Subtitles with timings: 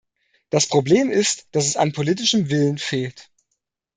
[0.49, 3.29] Das Problem ist, dass es an politischem Willen fehlt.